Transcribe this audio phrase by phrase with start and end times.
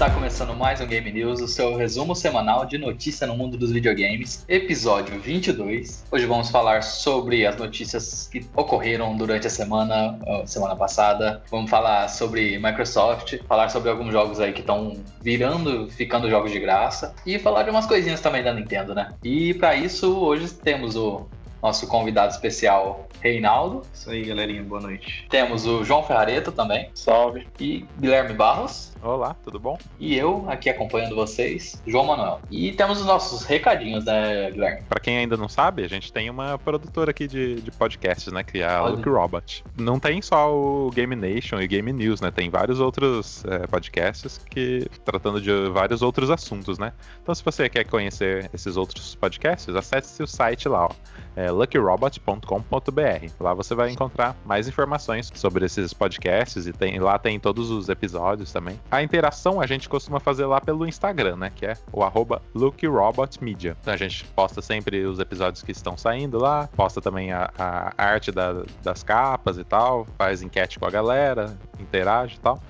[0.00, 3.70] Está começando mais um Game News, o seu resumo semanal de notícia no mundo dos
[3.70, 6.06] videogames, episódio 22.
[6.10, 11.42] Hoje vamos falar sobre as notícias que ocorreram durante a semana, semana passada.
[11.50, 16.58] Vamos falar sobre Microsoft, falar sobre alguns jogos aí que estão virando, ficando jogos de
[16.58, 19.12] graça e falar de umas coisinhas também da Nintendo, né?
[19.22, 21.28] E para isso, hoje temos o
[21.62, 23.82] nosso convidado especial, Reinaldo.
[23.92, 25.26] Isso aí, galerinha, boa noite.
[25.28, 26.90] Temos o João Ferrareto também.
[26.94, 27.46] Salve.
[27.58, 28.90] E Guilherme Barros.
[29.02, 29.78] Olá, tudo bom?
[29.98, 32.40] E eu, aqui acompanhando vocês, João Manuel.
[32.50, 34.82] E temos os nossos recadinhos, né, Guilherme?
[34.88, 38.44] Pra quem ainda não sabe, a gente tem uma produtora aqui de, de podcasts, né,
[38.44, 39.64] que é a Look Robot.
[39.78, 44.38] Não tem só o Game Nation e Game News, né, tem vários outros é, podcasts
[44.38, 46.92] que tratando de vários outros assuntos, né.
[47.22, 50.90] Então se você quer conhecer esses outros podcasts, acesse o site lá, ó,
[51.34, 53.32] é luckyrobot.com.br.
[53.40, 57.88] Lá você vai encontrar mais informações sobre esses podcasts e tem, lá tem todos os
[57.88, 58.80] episódios também.
[58.90, 61.52] A interação a gente costuma fazer lá pelo Instagram, né?
[61.54, 63.76] Que é o arroba LookRobotMedia.
[63.80, 67.92] Então a gente posta sempre os episódios que estão saindo lá, posta também a, a
[67.96, 72.60] arte da, das capas e tal, faz enquete com a galera, interage e tal.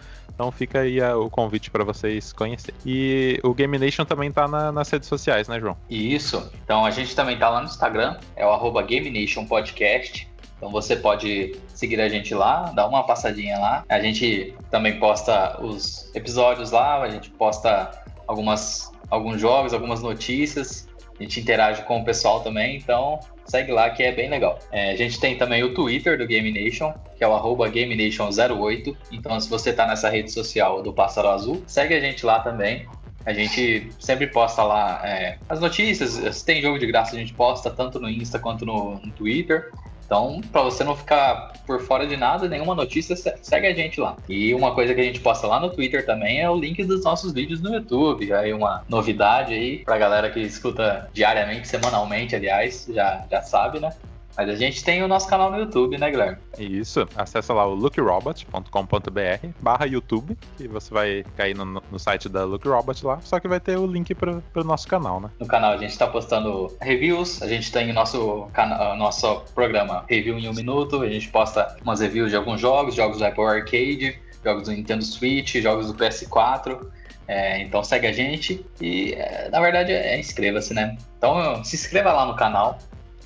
[0.41, 2.75] Então fica aí o convite para vocês conhecerem.
[2.87, 5.77] E o Game Nation também tá na, nas redes sociais, né, João?
[5.91, 6.51] Isso.
[6.65, 10.27] Então a gente também tá lá no Instagram, é o arroba Game Nation Podcast.
[10.57, 13.85] Então você pode seguir a gente lá, dar uma passadinha lá.
[13.87, 17.91] A gente também posta os episódios lá, a gente posta
[18.27, 20.89] algumas, alguns jogos, algumas notícias.
[21.19, 23.21] A gente interage com o pessoal também, então
[23.51, 24.59] segue lá que é bem legal.
[24.71, 28.97] É, a gente tem também o Twitter do Game Nation, que é o arroba GameNation08.
[29.13, 32.87] Então, se você está nessa rede social do Pássaro Azul, segue a gente lá também.
[33.27, 36.13] A gente sempre posta lá é, as notícias.
[36.35, 39.71] Se tem jogo de graça, a gente posta tanto no Insta quanto no, no Twitter.
[40.11, 44.17] Então, para você não ficar por fora de nada, nenhuma notícia, segue a gente lá.
[44.29, 47.05] E uma coisa que a gente posta lá no Twitter também é o link dos
[47.05, 48.33] nossos vídeos no YouTube.
[48.33, 53.93] Aí uma novidade aí pra galera que escuta diariamente, semanalmente, aliás, já, já sabe, né?
[54.37, 56.39] Mas a gente tem o nosso canal no YouTube, né, Guilherme?
[56.59, 57.07] Isso.
[57.17, 63.05] Acessa lá o lookrobot.com.br barra YouTube, que você vai cair no, no site da Lookrobot
[63.05, 65.31] lá, só que vai ter o link pro, pro nosso canal, né?
[65.39, 68.49] No canal a gente tá postando reviews, a gente tem o nosso,
[68.97, 73.19] nosso programa Review em um Minuto, a gente posta umas reviews de alguns jogos, jogos
[73.19, 76.87] do Apple Arcade, jogos do Nintendo Switch, jogos do PS4.
[77.27, 80.99] É, então segue a gente e, é, na verdade, é, inscreva-se, né?
[81.17, 82.79] Então se inscreva lá no canal,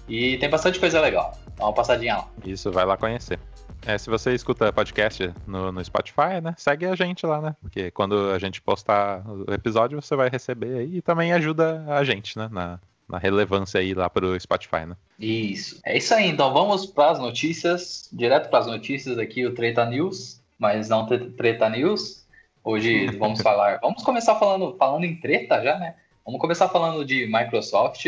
[0.08, 1.36] e tem bastante coisa legal.
[1.56, 2.28] Dá uma passadinha lá.
[2.44, 3.38] Isso, vai lá conhecer.
[3.86, 6.54] É, se você escuta podcast no, no Spotify, né?
[6.56, 7.56] Segue a gente lá, né?
[7.60, 12.02] Porque quando a gente postar o episódio, você vai receber aí e também ajuda a
[12.02, 12.48] gente, né?
[12.50, 14.96] Na, na relevância aí lá pro Spotify, né?
[15.18, 15.80] Isso.
[15.84, 19.84] É isso aí, então vamos para as notícias, direto para as notícias aqui, o Treta
[19.84, 22.24] News, mas não Treta News.
[22.62, 25.94] Hoje vamos falar, vamos começar falando, falando em treta já, né?
[26.24, 28.06] Vamos começar falando de Microsoft.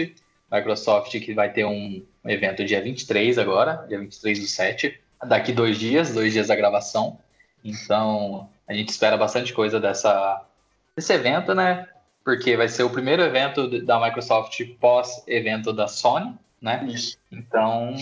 [0.50, 5.78] Microsoft que vai ter um evento dia 23 agora, dia 23 do 7, daqui dois
[5.78, 7.18] dias, dois dias da gravação.
[7.64, 10.44] Então, a gente espera bastante coisa dessa,
[10.94, 11.88] desse evento, né?
[12.24, 16.86] Porque vai ser o primeiro evento da Microsoft pós-evento da Sony, né?
[16.88, 17.16] Isso.
[17.30, 17.94] Então,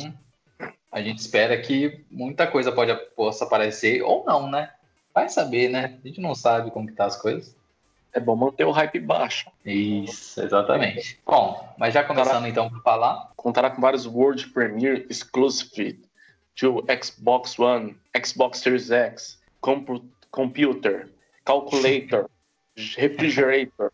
[0.91, 4.71] a gente espera que muita coisa pode, possa aparecer, ou não, né?
[5.15, 5.99] Vai saber, né?
[6.03, 7.55] A gente não sabe como que tá as coisas.
[8.15, 9.51] É bom manter o hype baixo.
[9.67, 11.19] Isso, exatamente.
[11.27, 13.33] Bom, mas já começando contará, então para falar.
[13.35, 16.01] Contará com vários World Premiere Exclusive
[16.55, 21.09] to Xbox One, Xbox Series X, compu Computer,
[21.45, 22.31] Calculator,
[22.97, 23.93] Refrigerator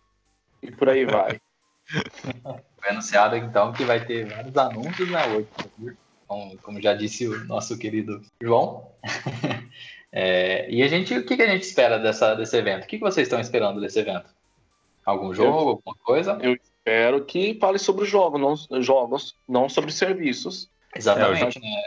[0.63, 1.41] e por aí vai.
[1.87, 7.27] Foi anunciado então que vai ter vários anúncios na World Premiere, como, como já disse
[7.27, 8.87] o nosso querido João.
[10.13, 12.85] É, e a gente, o que, que a gente espera dessa, desse evento?
[12.85, 14.29] O que, que vocês estão esperando desse evento?
[15.05, 16.39] Algum jogo, eu, alguma coisa?
[16.43, 20.69] Eu espero que fale sobre jogos, não, jogos, não sobre serviços.
[20.95, 21.83] Exatamente, é, né?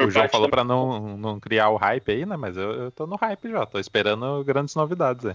[0.00, 2.36] O João falou para não, não criar o hype aí, né?
[2.36, 5.34] Mas eu, eu tô no hype já, tô esperando grandes novidades aí.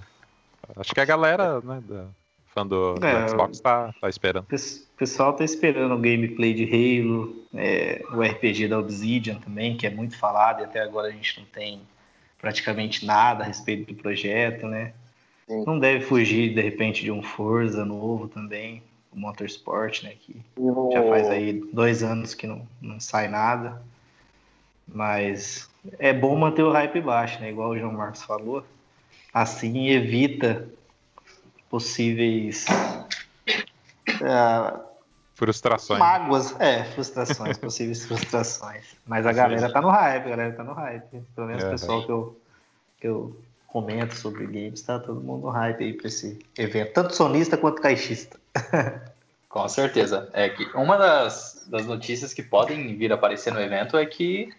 [0.78, 2.06] Acho que a galera, né, da,
[2.54, 4.46] fã do, é, do Xbox tá, tá esperando.
[4.46, 9.86] O pessoal tá esperando o gameplay de Halo, é, o RPG da Obsidian também, que
[9.86, 11.82] é muito falado e até agora a gente não tem
[12.44, 14.92] praticamente nada a respeito do projeto, né?
[15.48, 15.64] Sim.
[15.66, 20.12] Não deve fugir, de repente, de um Forza novo também, o Motorsport, né?
[20.20, 20.36] Que
[20.92, 23.82] já faz aí dois anos que não, não sai nada.
[24.86, 27.50] Mas é bom manter o hype baixo, né?
[27.50, 28.66] Igual o João Marcos falou.
[29.34, 30.68] Assim evita
[31.70, 32.66] possíveis
[34.10, 34.80] uh,
[35.34, 36.00] frustrações.
[36.00, 38.84] Mágoas, é, frustrações, possíveis frustrações.
[39.06, 41.22] Mas a galera tá no hype, a galera tá no hype.
[41.36, 42.42] Pelo menos o é, pessoal que eu,
[43.00, 43.38] que eu
[43.68, 48.40] comenta sobre games, tá todo mundo hype aí pra esse evento, tanto sonista quanto caixista.
[49.50, 50.30] Com certeza.
[50.34, 54.52] É que uma das, das notícias que podem vir a aparecer no evento é que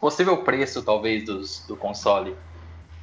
[0.00, 2.36] possível preço, talvez, dos, do console,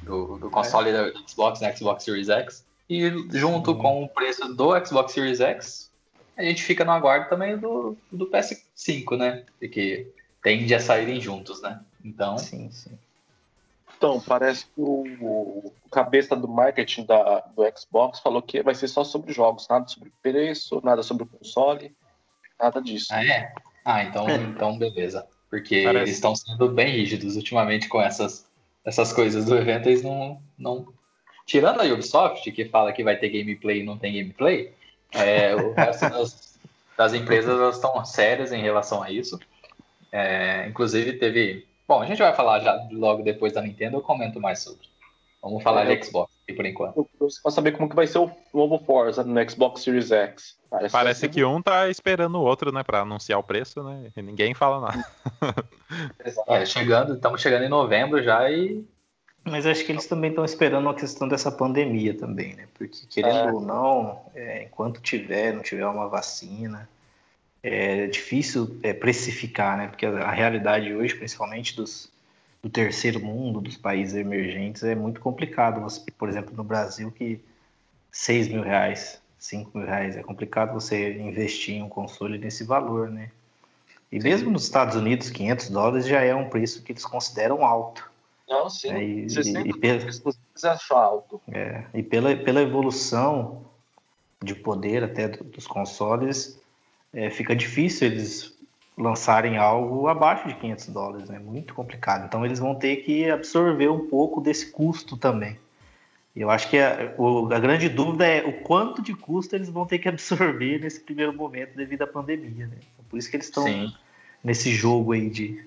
[0.02, 0.92] do, do console é.
[0.92, 5.90] da Xbox, né, Xbox Series X, e junto com o preço do Xbox Series X,
[6.36, 9.44] a gente fica no aguardo também do, do PS5, né?
[9.58, 11.80] Porque tende a saírem juntos, né?
[12.04, 12.36] Então.
[12.38, 12.98] Sim, sim.
[13.96, 18.88] Então, parece que o, o cabeça do marketing da, do Xbox falou que vai ser
[18.88, 21.94] só sobre jogos, nada sobre preço, nada sobre o console,
[22.60, 23.08] nada disso.
[23.10, 23.52] Ah, é?
[23.84, 24.34] Ah, então, é.
[24.34, 25.26] então beleza.
[25.48, 26.04] Porque parece...
[26.04, 28.46] eles estão sendo bem rígidos ultimamente com essas,
[28.84, 30.92] essas coisas do evento, eles não, não.
[31.46, 34.74] Tirando a Ubisoft, que fala que vai ter gameplay e não tem gameplay,
[35.14, 36.58] é, o resto das,
[36.96, 39.38] das empresas estão sérias em relação a isso.
[40.12, 44.40] É, inclusive teve Bom, a gente vai falar já logo depois da Nintendo, eu comento
[44.40, 44.88] mais sobre.
[45.42, 47.06] Vamos falar é, de Xbox aqui por enquanto.
[47.42, 50.56] Pra saber como que vai ser o novo Forza no Xbox Series X.
[50.70, 54.10] Parece, Parece que um tá esperando o outro, né, pra anunciar o preço, né?
[54.16, 55.06] E ninguém fala nada.
[56.48, 58.82] é, chegando, estamos chegando em novembro já e.
[59.44, 62.66] Mas acho que eles também estão esperando a questão dessa pandemia também, né?
[62.72, 63.52] Porque querendo é.
[63.52, 66.88] ou não, é, enquanto tiver, não tiver uma vacina,
[67.62, 69.88] é difícil é, precificar, né?
[69.88, 72.10] Porque a, a, realidade hoje, principalmente dos,
[72.62, 75.80] do terceiro mundo, dos países emergentes, é muito complicado.
[75.82, 77.38] Você, por exemplo, no Brasil, que
[78.10, 83.10] 6 mil reais, 5 mil reais, é complicado você investir em um console nesse valor,
[83.10, 83.30] né?
[84.10, 88.13] E mesmo nos Estados Unidos, 500 dólares já é um preço que eles consideram alto.
[88.48, 88.90] Não, sim.
[88.90, 90.00] É, e, e, e pela,
[90.90, 91.40] alto.
[91.50, 93.64] É, e pela, pela evolução
[94.42, 96.60] de poder até dos consoles,
[97.12, 98.54] é, fica difícil eles
[98.96, 101.38] lançarem algo abaixo de 500 dólares, é né?
[101.38, 102.26] muito complicado.
[102.26, 105.58] Então eles vão ter que absorver um pouco desse custo também.
[106.36, 109.68] E eu acho que a, o, a, grande dúvida é o quanto de custo eles
[109.68, 112.66] vão ter que absorver nesse primeiro momento devido à pandemia.
[112.66, 112.76] Né?
[112.92, 113.64] Então, por isso que eles estão
[114.42, 115.64] nesse jogo aí de,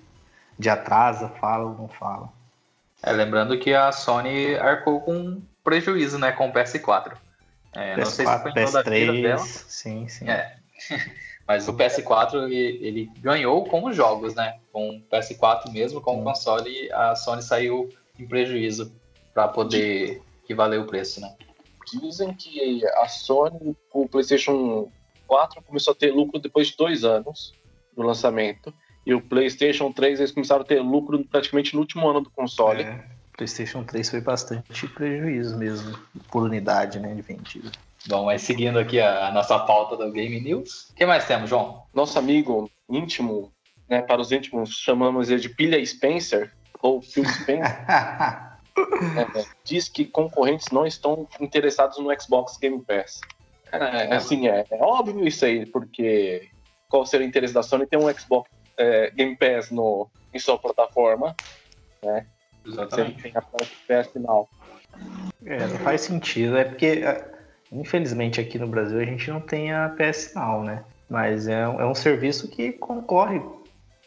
[0.58, 2.32] de atrasa, fala ou não fala.
[3.02, 7.16] É, lembrando que a Sony arcou com prejuízo né, com o PS4.
[7.76, 9.38] É, PS4 não sei se foi em toda a vida dela.
[9.38, 10.28] Sim, sim.
[10.28, 10.56] É.
[11.46, 14.58] Mas o PS4 ele, ele, ganhou com os jogos, né?
[14.70, 18.92] Com o PS4 mesmo, com o console, a Sony saiu em prejuízo
[19.32, 21.34] para poder que valeu o preço, né?
[21.90, 24.92] Dizem que a Sony, o PlayStation
[25.26, 27.54] 4 começou a ter lucro depois de dois anos
[27.96, 28.74] do lançamento.
[29.08, 32.82] E o PlayStation 3 eles começaram a ter lucro praticamente no último ano do console.
[32.82, 33.02] É,
[33.34, 35.98] PlayStation 3 foi bastante prejuízo mesmo,
[36.30, 37.72] por unidade né, de vendida.
[38.06, 41.48] Bom, mas seguindo aqui a, a nossa pauta do Game News, o que mais temos,
[41.48, 41.84] João?
[41.94, 43.50] Nosso amigo íntimo,
[43.88, 46.52] né, para os íntimos, chamamos ele de Pilha Spencer,
[46.82, 53.22] ou Phil Spencer, é, diz que concorrentes não estão interessados no Xbox Game Pass.
[53.72, 56.50] É, assim, é, é, óbvio isso aí, porque
[56.90, 60.58] qual seria o interesse da Sony ter um Xbox é, Game Pass no, em sua
[60.58, 61.34] plataforma,
[62.02, 62.26] né?
[62.66, 63.22] Exatamente.
[63.22, 64.48] Sem a PS final.
[65.44, 67.38] É, não faz sentido, é porque é,
[67.70, 70.84] Infelizmente aqui no Brasil a gente não tem a PS Now, né?
[71.08, 73.40] Mas é, é um serviço que concorre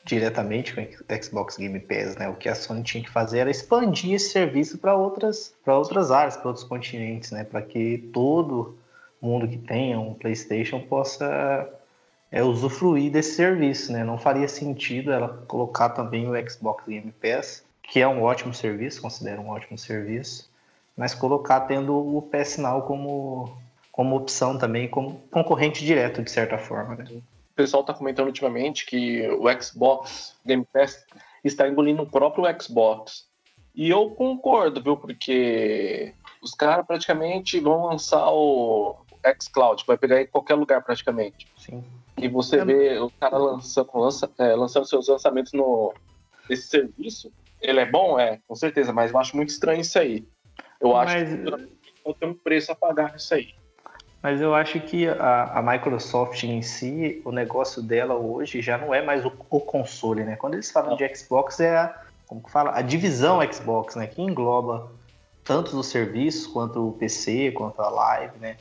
[0.04, 2.28] diretamente com o Xbox Game Pass, né?
[2.28, 6.10] O que a Sony tinha que fazer era expandir esse serviço para outras, para outras
[6.10, 7.44] áreas, para outros continentes, né?
[7.44, 8.78] Para que todo
[9.22, 11.70] mundo que tenha um PlayStation possa
[12.32, 14.04] é, usufruir desse serviço, né?
[14.04, 19.02] Não faria sentido ela colocar também o Xbox Game Pass, que é um ótimo serviço,
[19.02, 20.50] considero um ótimo serviço,
[20.96, 23.58] mas colocar tendo o PS Now como,
[23.92, 26.96] como opção também, como concorrente direto, de certa forma.
[26.96, 27.06] Né?
[27.12, 31.06] O pessoal está comentando ultimamente que o Xbox Game Pass
[31.44, 33.26] está engolindo o próprio Xbox.
[33.76, 34.96] E eu concordo, viu?
[34.96, 38.96] Porque os caras praticamente vão lançar o
[39.40, 41.48] xCloud, vai pegar em qualquer lugar praticamente.
[41.58, 41.84] Sim.
[42.22, 42.66] E você é.
[42.66, 45.94] vê o cara lança, lança, é, lançando seus lançamentos no,
[46.50, 47.32] nesse serviço.
[47.62, 48.20] Ele é bom?
[48.20, 50.26] É, com certeza, mas eu acho muito estranho isso aí.
[50.80, 51.30] Eu acho Mas...
[51.30, 53.54] que tem um preço a pagar nisso aí.
[54.22, 58.94] Mas eu acho que a, a, Microsoft em si, o negócio dela hoje já não
[58.94, 60.36] é mais o, o console, né?
[60.36, 60.98] Quando eles falam não.
[60.98, 62.78] de Xbox, é a, como que fala?
[62.78, 64.06] A divisão Xbox, né?
[64.08, 64.92] Que engloba
[65.44, 68.58] tanto os serviços quanto o PC, quanto a live, né?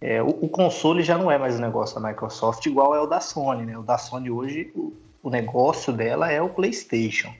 [0.00, 3.06] É, o, o, console já não é mais o negócio da Microsoft, igual é o
[3.06, 3.78] da Sony, né?
[3.78, 7.32] O da Sony hoje, o, o negócio dela é o PlayStation.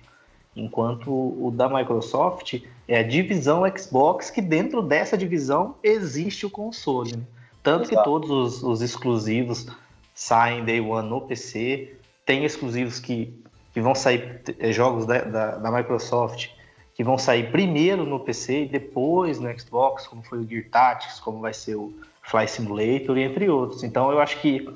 [0.56, 7.16] Enquanto o da Microsoft é a divisão Xbox, que dentro dessa divisão existe o console.
[7.16, 7.22] Né?
[7.62, 7.98] Tanto Exato.
[7.98, 9.66] que todos os, os, exclusivos
[10.14, 13.38] saem Day One no PC, tem exclusivos que,
[13.74, 16.48] que vão sair é, jogos da, da, da, Microsoft
[16.94, 21.20] que vão sair primeiro no PC e depois no Xbox, como foi o Gear Tactics,
[21.20, 21.92] como vai ser o
[22.26, 23.82] Fly Simulator, entre outros.
[23.84, 24.68] Então eu acho que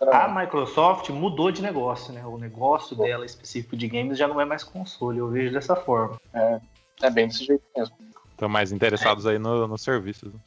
[0.00, 2.24] a Microsoft mudou de negócio, né?
[2.26, 6.20] O negócio dela específico de games já não é mais console, eu vejo dessa forma.
[6.34, 6.60] É,
[7.02, 7.94] é bem desse jeito mesmo.
[8.30, 10.32] Estão mais interessados aí nos no serviços.
[10.32, 10.40] Né?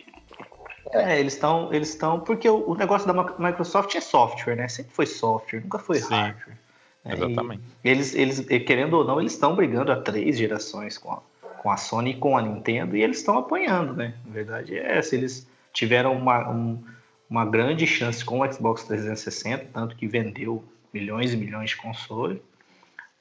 [0.93, 1.73] É, eles estão.
[1.73, 2.19] Eles estão.
[2.19, 4.67] Porque o, o, negócio da Microsoft é software, né?
[4.67, 6.57] Sempre foi software, nunca foi Sim, hardware.
[7.05, 7.13] Né?
[7.13, 7.63] Exatamente.
[7.83, 11.21] E eles, eles, querendo ou não, eles estão brigando há três gerações com a,
[11.61, 14.15] com a Sony e com a Nintendo e eles estão apanhando, né?
[14.25, 15.15] Na verdade é essa.
[15.15, 16.83] Eles tiveram uma, um,
[17.29, 20.63] uma grande chance com o Xbox 360, tanto que vendeu
[20.93, 22.39] milhões e milhões de consoles.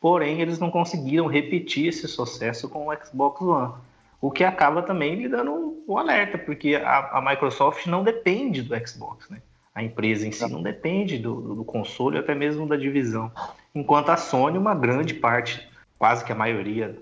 [0.01, 3.75] Porém, eles não conseguiram repetir esse sucesso com o Xbox One.
[4.21, 8.75] O que acaba também lhe dando um alerta, porque a, a, Microsoft não depende do
[8.87, 9.41] Xbox, né?
[9.75, 13.31] A empresa em si não depende do, do console, até mesmo da divisão.
[13.75, 15.67] Enquanto a Sony, uma grande parte,
[15.99, 16.99] quase que a maioria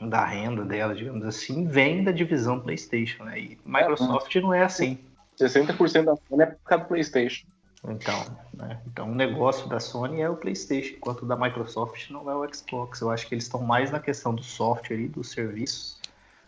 [0.00, 3.40] da renda dela, digamos assim, vem da divisão PlayStation, né?
[3.40, 4.98] E Microsoft não é assim.
[5.38, 7.46] 60% da Sony é por causa do PlayStation.
[7.84, 8.24] Então,
[8.54, 8.80] né?
[8.86, 12.52] então o negócio da Sony é o PlayStation, enquanto o da Microsoft não é o
[12.52, 13.00] Xbox.
[13.00, 15.98] Eu acho que eles estão mais na questão do software e dos serviços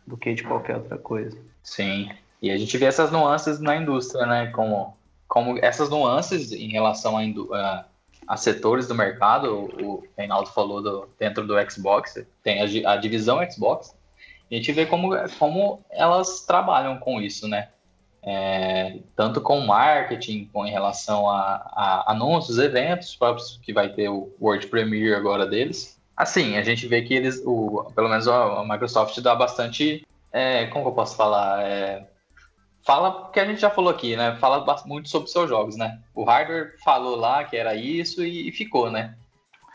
[0.07, 1.37] do que de qualquer outra coisa.
[1.63, 2.11] Sim.
[2.43, 4.47] E a gente vê essas nuances na indústria, né?
[4.49, 4.97] Como,
[5.29, 7.85] como essas nuances em relação a,
[8.27, 13.41] a, setores do mercado, o Reinaldo falou do, dentro do Xbox, tem a, a divisão
[13.51, 13.95] Xbox,
[14.51, 17.69] a gente vê como, como elas trabalham com isso, né?
[18.23, 24.09] É, tanto com marketing, com em relação a, a, anúncios, eventos próprios, que vai ter
[24.11, 28.63] o World Premiere agora deles, Assim, a gente vê que eles, o, pelo menos a,
[28.63, 32.10] Microsoft dá bastante, é, como eu posso falar, é,
[32.91, 34.37] fala que a gente já falou aqui, né?
[34.41, 36.01] Fala muito sobre seus jogos, né?
[36.13, 39.15] O hardware falou lá que era isso e, ficou, né?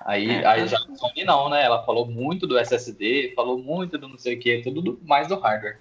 [0.02, 1.64] Aí, é, aí já a Sony não, né?
[1.64, 5.30] Ela falou muito do SSD, falou muito do não sei o que, tudo do, mais
[5.30, 5.78] do hardware.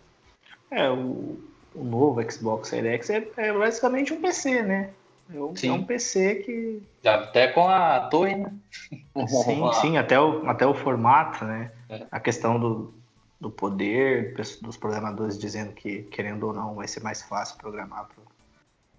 [0.70, 1.40] É, o,
[1.74, 4.90] o novo Xbox Series X é, é basicamente um PC, né?
[5.34, 6.82] É um, é um PC que.
[7.04, 8.52] Até com a torre, né?
[9.26, 11.72] Sim, sim, até o, até o formato, né?
[11.90, 12.06] É.
[12.12, 12.94] A questão do,
[13.44, 18.08] do poder, dos programadores dizendo que, querendo ou não, vai ser mais fácil programar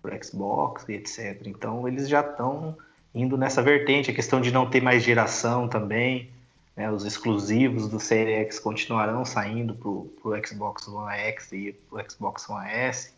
[0.04, 1.42] para o Xbox e etc.
[1.48, 2.78] Então, eles já estão
[3.14, 4.12] indo nessa vertente.
[4.12, 6.30] A questão de não ter mais geração também.
[6.76, 6.92] Né?
[6.92, 12.12] Os exclusivos do Series X continuarão saindo para o Xbox One X e para o
[12.12, 13.16] Xbox One S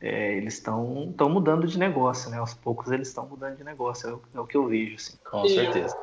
[0.00, 2.38] é, eles estão mudando de negócio, né?
[2.38, 5.18] Aos poucos eles estão mudando de negócio, é o, é o, que eu vejo, assim.
[5.28, 5.98] Com certeza.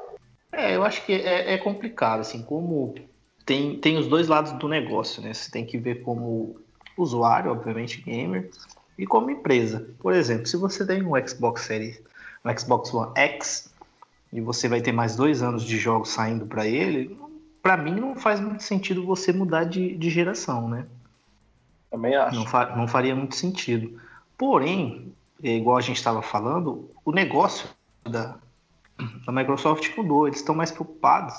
[0.51, 2.93] É, eu acho que é, é, complicado, assim, como
[3.45, 5.33] tem, tem os dois lados do negócio, né?
[5.33, 6.59] Você tem que ver como
[6.97, 8.49] usuário, obviamente, gamer,
[8.97, 9.87] e como empresa.
[9.99, 12.01] Por exemplo, se você tem um Xbox Series,
[12.43, 13.73] um Xbox One X,
[14.33, 17.17] e você vai ter mais dois anos de jogos saindo para ele,
[17.61, 20.85] para mim não faz muito sentido você mudar de, de geração, né?
[21.89, 22.35] Também acho.
[22.35, 23.99] Não, fa não faria muito sentido.
[24.37, 27.69] Porém, é, igual a gente estava falando, o negócio
[28.03, 28.37] da,
[29.25, 30.27] da Microsoft mudou.
[30.27, 31.35] Eles estão mais preocupados,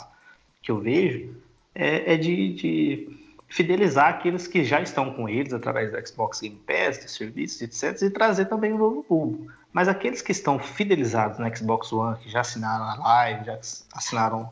[0.63, 1.35] que eu vejo,
[1.77, 3.19] é, é de, de,
[3.49, 8.03] fidelizar aqueles que já estão com eles através do Xbox Game Pass, de serviços, etc.,
[8.03, 9.53] e trazer também um novo público.
[9.73, 13.59] Mas aqueles que estão fidelizados no Xbox One, que já assinaram a Live, já
[13.93, 14.51] assinaram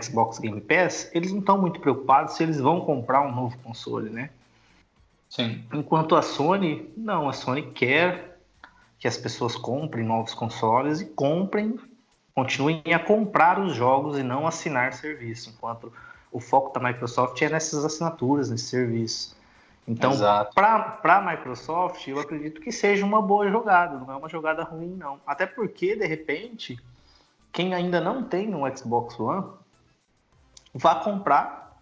[0.00, 4.08] Xbox Game Pass, eles não estão muito preocupados se eles vão comprar um novo console,
[4.08, 4.30] né?
[5.28, 5.64] Sim.
[5.72, 8.38] Enquanto a Sony, não, a Sony quer
[8.98, 11.78] que as pessoas comprem novos consoles e comprem,
[12.34, 15.92] continuem a comprar os jogos e não assinar serviço, enquanto
[16.32, 19.36] o foco da Microsoft é nessas assinaturas, nesse serviço.
[19.86, 20.12] Então,
[20.54, 24.94] para a Microsoft, eu acredito que seja uma boa jogada, não é uma jogada ruim,
[24.96, 25.18] não.
[25.26, 26.78] Até porque, de repente,
[27.52, 29.46] quem ainda não tem um Xbox One,
[30.72, 31.80] vá comprar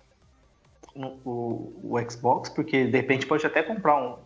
[0.94, 4.16] o, o Xbox, porque de repente pode até comprar um,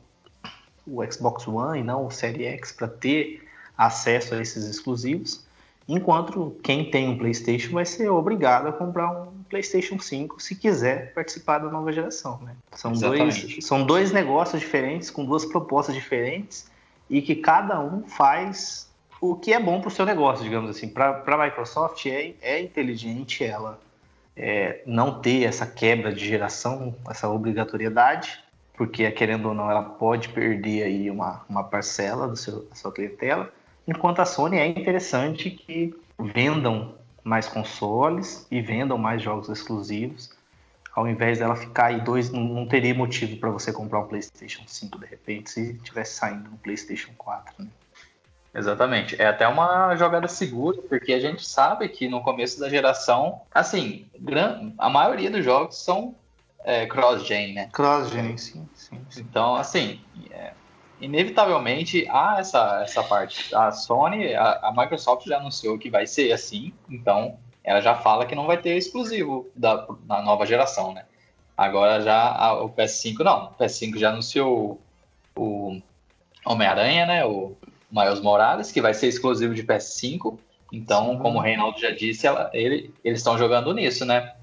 [0.87, 5.45] o Xbox One e não o Series X para ter acesso a esses exclusivos,
[5.89, 11.13] enquanto quem tem um PlayStation vai ser obrigado a comprar um PlayStation 5 se quiser
[11.13, 12.41] participar da nova geração.
[12.43, 12.55] Né?
[12.73, 16.71] São, dois, são dois negócios diferentes, com duas propostas diferentes,
[17.11, 20.89] e que cada um faz o que é bom para o seu negócio, digamos assim.
[20.89, 23.79] Para a Microsoft é, é inteligente ela
[24.37, 28.43] é, não ter essa quebra de geração, essa obrigatoriedade,
[28.75, 32.91] porque querendo ou não, ela pode perder aí uma, uma parcela do seu, da sua
[32.91, 33.53] clientela,
[33.87, 40.31] enquanto a Sony é interessante que vendam mais consoles e vendam mais jogos exclusivos,
[40.95, 44.63] ao invés dela ficar aí dois, não, não teria motivo para você comprar um PlayStation
[44.67, 47.69] 5 de repente se tivesse saindo um PlayStation 4, né?
[48.55, 49.21] Exatamente.
[49.21, 54.07] É até uma jogada segura, porque a gente sabe que no começo da geração, assim,
[54.77, 56.15] a maioria dos jogos são
[56.63, 57.71] é, cross-gen, né?
[57.73, 59.21] Cross-gen, sim, sim, sim.
[59.23, 60.53] Então, assim, é,
[61.03, 63.55] inevitavelmente há essa, essa parte.
[63.55, 68.25] A Sony, a, a, Microsoft já anunciou que vai ser assim, então ela já fala
[68.25, 71.05] que não vai ter exclusivo da, da nova geração, né?
[71.57, 73.47] Agora já a, o PS5 não.
[73.47, 74.81] O PS5 já anunciou
[75.37, 75.81] o
[76.47, 77.25] Homem-Aranha, né?
[77.25, 77.57] O
[77.91, 80.39] Miles Morales, que vai ser exclusivo de PS5.
[80.73, 81.19] Então, Sim.
[81.19, 84.35] como o Reinaldo já disse, ela, ele, eles estão jogando nisso, né?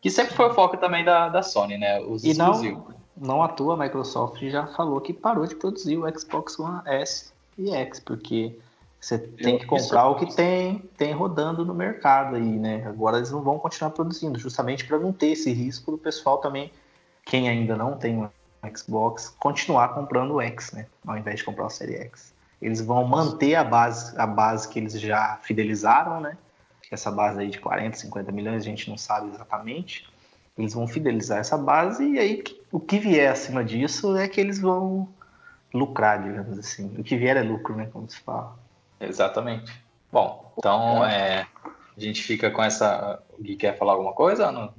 [0.00, 2.00] Que sempre foi o foco também da, da Sony, né?
[2.00, 2.88] Os e exclusivos.
[2.88, 6.80] Não, não à toa, a Microsoft já falou que parou de produzir o Xbox One
[6.84, 8.58] S e X, porque
[9.00, 12.84] você tem que comprar o que tem, tem rodando no mercado aí, né?
[12.86, 16.72] Agora eles não vão continuar produzindo, justamente para não ter esse risco do pessoal também,
[17.24, 18.28] quem ainda não tem um
[18.74, 20.86] Xbox, continuar comprando o X, né?
[21.06, 22.34] Ao invés de comprar o Série X.
[22.60, 26.36] Eles vão manter a base, a base que eles já fidelizaram, né?
[26.90, 30.08] Essa base aí de 40, 50 milhões, a gente não sabe exatamente.
[30.56, 34.58] Eles vão fidelizar essa base e aí o que vier acima disso é que eles
[34.58, 35.08] vão
[35.72, 36.94] lucrar, digamos assim.
[36.98, 37.88] O que vier é lucro, né?
[37.92, 38.56] Como se fala.
[38.98, 39.72] Exatamente.
[40.10, 43.22] Bom, então é, a gente fica com essa.
[43.38, 44.50] O Gui quer falar alguma coisa?
[44.50, 44.72] Não,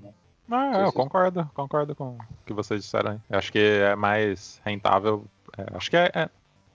[0.48, 0.82] não.
[0.82, 3.20] eu concordo, concordo com o que vocês disseram aí.
[3.30, 5.26] Eu acho que é mais rentável.
[5.58, 6.30] É, acho que é, é,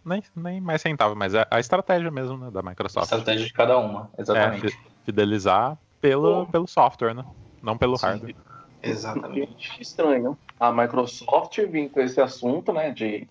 [0.04, 3.12] nem, nem mais rentável, mas é a estratégia mesmo né, da Microsoft.
[3.12, 4.66] A estratégia de cada uma, exatamente.
[4.66, 4.70] É,
[5.04, 7.24] fidelizar pelo, pelo software, né?
[7.62, 8.06] Não pelo Sim.
[8.06, 8.36] hardware.
[8.82, 9.80] Exatamente.
[9.80, 10.36] Estranho.
[10.58, 12.90] A Microsoft vir com esse assunto, né?
[12.90, 13.28] De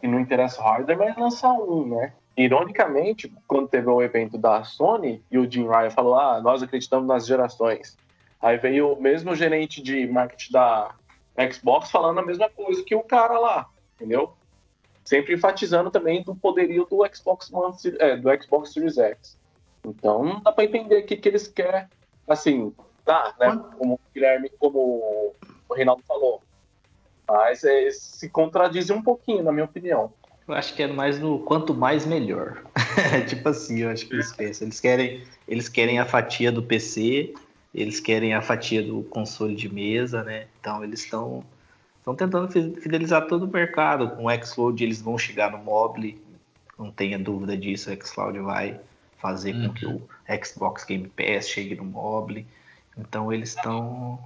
[0.00, 2.12] que não interessa o hardware, mas lançar um, né?
[2.36, 7.06] Ironicamente, quando teve o evento da Sony e o Jim Ryan falou: Ah, nós acreditamos
[7.06, 7.96] nas gerações.
[8.40, 10.94] Aí veio o mesmo gerente de marketing da
[11.52, 14.32] Xbox falando a mesma coisa que o cara lá, entendeu?
[15.04, 19.38] Sempre enfatizando também do poderio do Xbox One, é, do Xbox Series X.
[19.84, 21.86] Então não dá para entender o que, que eles querem,
[22.26, 22.72] assim,
[23.04, 23.60] tá, né?
[23.78, 25.34] Como o Guilherme, como
[25.68, 26.42] o Reinaldo falou.
[27.28, 30.12] Mas é, se contradizem um pouquinho, na minha opinião.
[30.46, 32.62] Eu acho que é mais no quanto mais melhor.
[33.28, 34.66] tipo assim, eu acho que eles pensam.
[34.66, 37.34] Eles querem, eles querem a fatia do PC,
[37.74, 40.46] eles querem a fatia do console de mesa, né?
[40.60, 41.44] Então eles estão
[41.98, 44.10] estão tentando fidelizar todo o mercado.
[44.10, 46.20] Com o xCloud eles vão chegar no mobile,
[46.78, 48.80] não tenha dúvida disso, o xCloud vai
[49.18, 49.68] fazer uhum.
[49.68, 50.02] com que o
[50.44, 52.44] Xbox Game Pass chegue no mobile.
[52.96, 54.18] Então eles estão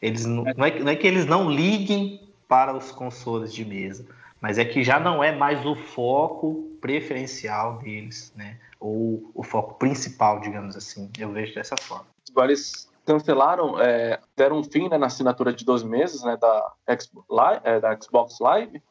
[0.00, 4.06] eles não, não, é, não é que eles não liguem para os consoles de mesa,
[4.40, 8.58] mas é que já não é mais o foco preferencial deles, né?
[8.78, 11.10] Ou o foco principal, digamos assim.
[11.18, 12.06] Eu vejo dessa forma.
[12.30, 16.72] Agora eles cancelaram, é, deram um fim né, na assinatura de 12 meses né, da,
[17.00, 18.82] Xbox Live, é, da Xbox Live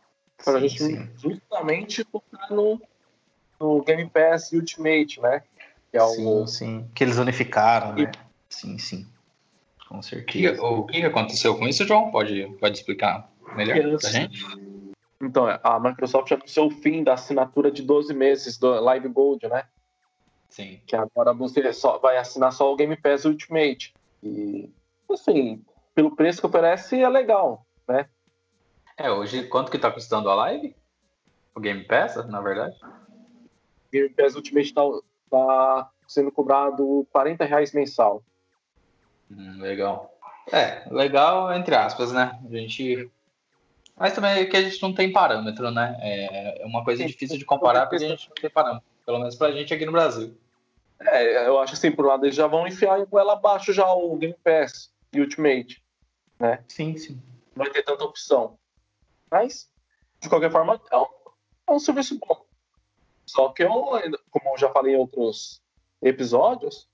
[0.44, 1.10] para sim.
[1.16, 2.82] justamente focar no,
[3.60, 5.42] no Game Pass Ultimate, né?
[5.90, 6.10] Que é o...
[6.10, 6.92] Sim, sim.
[6.94, 8.12] Que eles unificaram, né?
[8.50, 9.08] Sim, sim.
[9.88, 10.62] Com certeza.
[10.62, 12.12] O que, o que aconteceu com isso, João?
[12.12, 14.44] Pode, pode explicar melhor pra gente?
[15.22, 19.64] Então, a Microsoft anunciou o fim da assinatura de 12 meses do Live Gold, né?
[20.50, 20.80] Sim.
[20.86, 23.94] Que agora você só vai assinar só o Game Pass Ultimate.
[24.22, 24.70] E,
[25.10, 25.64] assim,
[25.96, 28.08] pelo preço que oferece, é legal, né?
[28.98, 30.76] É, hoje, quanto que tá custando a Live?
[31.56, 32.76] O Game Pass, na verdade?
[32.84, 34.82] O Game Pass Ultimate tá,
[35.30, 38.24] tá sendo cobrado 40 reais mensal.
[39.32, 40.14] Hum, legal.
[40.52, 42.40] É, legal entre aspas, né?
[42.46, 43.12] A gente
[43.98, 45.98] mas também é que a gente não tem parâmetro, né?
[46.00, 48.88] É uma coisa Sim, difícil de comparar porque a gente não tem parâmetro.
[49.04, 50.38] Pelo menos pra gente aqui no Brasil.
[51.00, 54.16] É, eu acho assim, por um lado eles já vão enfiar ela abaixo já o
[54.16, 55.84] Game Pass e Ultimate,
[56.40, 56.64] né?
[56.68, 57.20] Sim, sim.
[57.56, 58.58] Não vai ter tanta opção.
[59.32, 59.70] Mas,
[60.20, 61.06] de qualquer forma, é um,
[61.68, 62.46] é um serviço bom.
[63.26, 63.72] Só que eu,
[64.30, 65.62] como eu já falei em outros
[66.02, 66.88] episódios...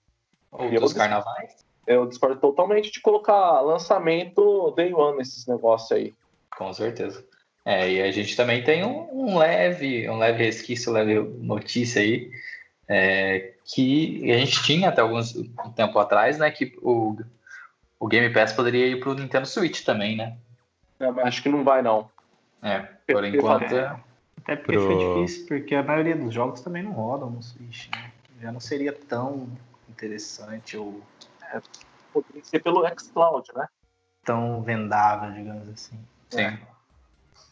[0.52, 1.65] Outros carnavais?
[1.86, 6.13] Eu discordo totalmente de colocar lançamento day one nesses negócios aí.
[6.58, 7.26] Com certeza.
[7.65, 12.30] É, e a gente também tem um, um leve, um leve resquício, leve notícia aí,
[12.88, 17.17] é, que a gente tinha até alguns um tempo atrás, né, que o,
[18.00, 20.36] o Game Pass poderia ir para o Nintendo Switch também, né?
[21.00, 22.10] É, acho que não vai, não.
[22.62, 23.76] É, por enquanto...
[23.76, 23.98] É...
[24.43, 24.86] Até porque Pro...
[24.86, 28.12] foi difícil, porque a maioria dos jogos também não rodam no Switch, né?
[28.41, 29.48] Já não seria tão
[29.89, 31.02] interessante ou...
[31.54, 31.62] É,
[32.12, 33.68] poderia ser pelo xCloud, né?
[34.26, 36.00] Tão vendável, digamos assim.
[36.30, 36.58] Sim.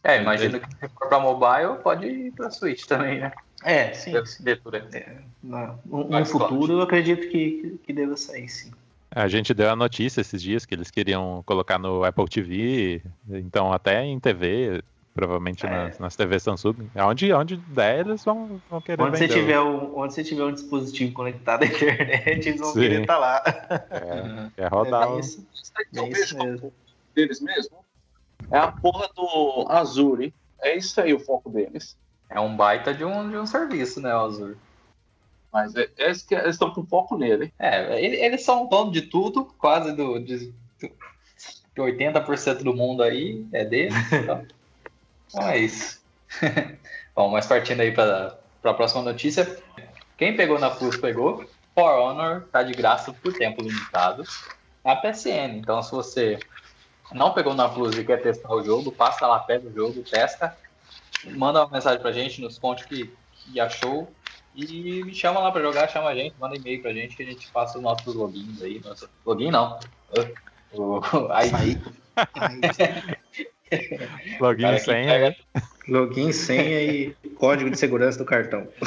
[0.04, 3.32] É, imagino que se for pra mobile, pode ir pra Switch também, né?
[3.64, 4.12] É, sim.
[4.12, 4.56] Deve sim.
[4.64, 4.84] por aí.
[4.94, 8.72] É, no, no futuro, eu acredito que, que deva sair, sim.
[9.14, 13.72] A gente deu a notícia esses dias que eles queriam colocar no Apple TV, então
[13.72, 14.82] até em TV,
[15.14, 15.70] provavelmente é.
[15.70, 16.90] nas, nas TVs Samsung.
[16.96, 20.54] Onde, onde der, eles vão, vão querer onde você tiver um, Onde você tiver um
[20.54, 22.80] dispositivo conectado à internet, eles vão Sim.
[22.80, 23.44] querer estar tá lá.
[24.58, 25.10] É, é rodar.
[25.10, 25.46] É, isso,
[25.96, 26.74] é isso mesmo.
[27.14, 27.78] Deles mesmo?
[28.50, 30.34] É a porra do Azure.
[30.62, 31.98] É isso aí o foco deles.
[32.30, 34.58] É um baita de um, de um serviço, né, o Azure.
[35.52, 37.54] Mas é, é que eles estão com foco nele.
[37.60, 40.92] É, eles são dono de tudo, quase do, de, de
[41.76, 43.94] 80% do mundo aí é deles.
[44.14, 44.46] Então,
[45.34, 46.02] então é isso.
[47.16, 49.58] Bom, mas partindo aí para a próxima notícia.
[50.18, 51.46] Quem pegou na Plus pegou.
[51.74, 54.24] For Honor tá de graça por tempo limitado.
[54.84, 55.58] É a PSN.
[55.58, 56.38] Então, se você
[57.12, 60.58] não pegou na Plus e quer testar o jogo, passa lá, pega o jogo, testa,
[61.26, 64.12] manda uma mensagem pra gente, nos conte o que, que achou
[64.54, 67.26] e me chama lá pra jogar, chama a gente, manda e-mail pra gente que a
[67.26, 68.82] gente passa os nossos logins aí.
[68.84, 69.80] Nossa, login não.
[70.74, 71.78] O, aí.
[74.40, 75.12] Login e senha.
[75.12, 75.36] Pega...
[75.88, 78.68] Login, senha e código de segurança do cartão.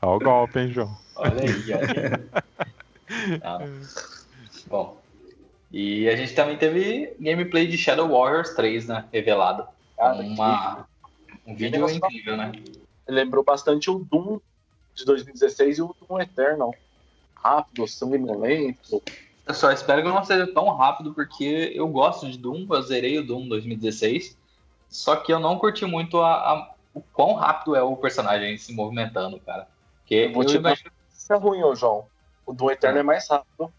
[0.00, 0.96] Olha o golpe, hein, João?
[1.16, 2.44] Olha aí, olha aí.
[3.38, 3.60] Tá.
[4.66, 4.98] Bom,
[5.70, 9.04] e a gente também teve gameplay de Shadow Warriors 3, né?
[9.12, 9.66] Revelado.
[9.98, 10.86] Uma,
[11.46, 12.52] um vídeo incrível, né?
[13.06, 14.40] Lembrou bastante o Doom
[14.94, 16.74] de 2016 e o Doom Eternal.
[17.34, 19.02] Rápido, sanguinolento.
[19.46, 23.18] Eu só espero que não seja tão rápido, porque eu gosto de Doom, eu zerei
[23.18, 24.36] o Doom 2016.
[24.88, 28.72] Só que eu não curti muito a, a o quão rápido é o personagem se
[28.72, 29.66] movimentando, cara.
[29.98, 30.90] Porque eu vou te imagino...
[31.12, 32.06] Isso é ruim, ô João.
[32.46, 33.72] O do Eterno é, é mais rápido.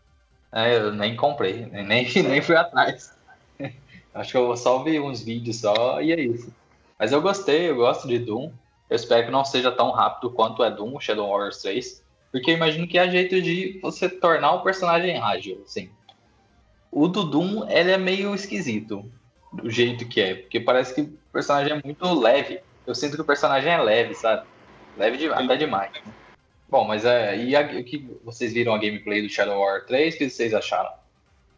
[0.51, 3.15] É, eu nem comprei, nem, nem fui atrás.
[4.13, 6.53] Acho que eu só ver uns vídeos só e é isso.
[6.99, 8.51] Mas eu gostei, eu gosto de Doom.
[8.89, 12.03] Eu espero que não seja tão rápido quanto é Doom, Shadow Warriors 3.
[12.31, 15.89] Porque eu imagino que é jeito de você tornar o personagem ágil, assim.
[16.91, 19.09] O do Doom, ele é meio esquisito,
[19.51, 20.35] do jeito que é.
[20.35, 24.13] Porque parece que o personagem é muito leve eu sinto que o personagem é leve,
[24.13, 24.45] sabe?
[24.97, 25.91] Leve de, até demais.
[26.69, 27.35] Bom, mas é.
[27.37, 30.13] E o que vocês viram a gameplay do Shadow War 3?
[30.13, 30.91] O que vocês acharam?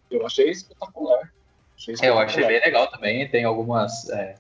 [0.10, 1.32] Eu achei espetacular.
[1.78, 2.24] Achei espetacular.
[2.24, 3.28] É, eu achei bem legal também.
[3.28, 4.10] Tem algumas.
[4.10, 4.36] É,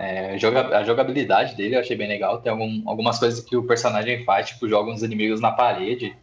[0.00, 2.40] é, a jogabilidade dele eu achei bem legal.
[2.40, 6.16] Tem algum, algumas coisas que o personagem faz, tipo, joga uns inimigos na parede.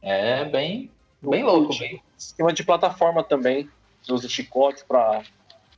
[0.00, 1.78] É bem, bem louco.
[1.78, 2.02] Bem.
[2.16, 3.68] Esquema de plataforma também.
[4.02, 5.22] Você usa chicote pra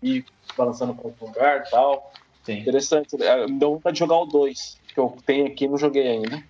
[0.00, 0.24] ir
[0.56, 2.12] balançando para outro lugar e tal.
[2.44, 2.58] Sim.
[2.58, 3.20] Interessante.
[3.20, 6.06] É, me deu vontade de jogar o 2, que eu tenho aqui e não joguei
[6.06, 6.40] ainda.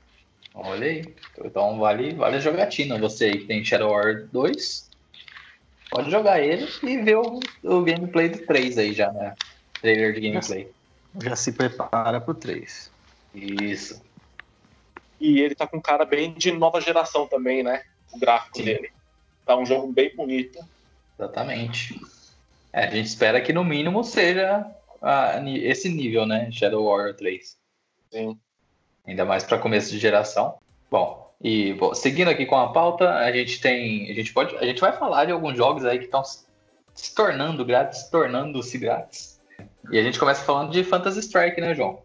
[0.54, 1.14] Olha aí.
[1.42, 2.98] Então vale, vale a jogatina.
[2.98, 4.90] Você aí que tem Shadow War 2,
[5.90, 9.34] pode jogar ele e ver o, o gameplay do 3 aí já, né?
[9.80, 10.70] Trailer de gameplay.
[11.18, 12.90] Já, se prepara pro 3.
[13.34, 14.02] Isso.
[15.20, 17.82] E ele tá com cara bem de nova geração também, né?
[18.12, 18.64] O gráfico Sim.
[18.64, 18.90] dele.
[19.44, 20.58] Tá um jogo bem bonito.
[21.18, 22.00] Exatamente.
[22.72, 24.66] É, a gente espera que no mínimo seja
[25.62, 26.50] esse nível, né?
[26.50, 27.58] Shadow Warrior 3.
[28.12, 28.38] Sim.
[29.06, 30.58] Ainda mais para começo de geração.
[30.90, 34.10] Bom, e bom, seguindo aqui com a pauta, a gente tem.
[34.10, 34.56] A gente pode.
[34.56, 39.39] A gente vai falar de alguns jogos aí que estão se tornando grátis, tornando-se grátis.
[39.90, 42.02] E a gente começa falando de Phantasy Strike, né, João?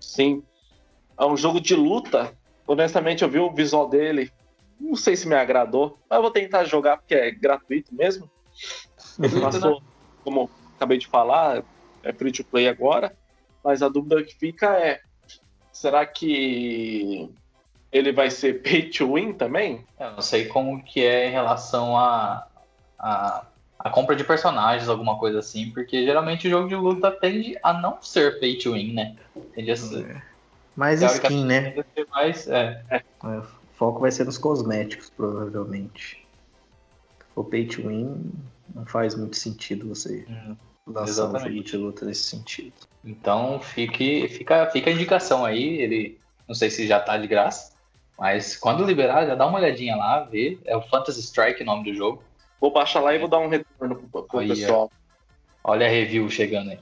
[0.00, 0.42] Sim.
[1.18, 2.32] É um jogo de luta.
[2.66, 4.30] Honestamente, eu vi o visual dele.
[4.78, 8.30] Não sei se me agradou, mas eu vou tentar jogar porque é gratuito mesmo.
[9.18, 9.82] Ele passou,
[10.22, 11.62] como acabei de falar,
[12.02, 13.16] é free to play agora,
[13.64, 15.00] mas a dúvida que fica é:
[15.72, 17.30] será que
[17.90, 19.84] ele vai ser pay to win também?
[19.98, 22.46] Eu não sei como que é em relação a,
[22.98, 23.46] a,
[23.78, 27.72] a, compra de personagens, alguma coisa assim, porque geralmente o jogo de luta tende a
[27.72, 29.16] não ser pay to win, né?
[29.54, 30.10] Tende a ser.
[30.10, 30.22] É.
[30.76, 31.74] Mais skin, né?
[32.10, 32.82] Mais, é.
[32.90, 33.02] É.
[33.24, 33.42] O
[33.74, 36.26] foco vai ser nos cosméticos, provavelmente.
[37.34, 38.32] For pay to win,
[38.74, 40.24] não faz muito sentido você.
[40.28, 42.74] Uhum lançar um jogo de luta nesse sentido.
[43.04, 47.74] Então fique, fica, fica a indicação aí, ele não sei se já tá de graça,
[48.18, 50.58] mas quando liberar, já dá uma olhadinha lá, vê.
[50.64, 52.22] É o Phantasy Strike o nome do jogo.
[52.60, 54.90] Vou baixar lá e vou dar um retorno pro, pro pessoal.
[55.62, 56.78] Olha a review chegando aí.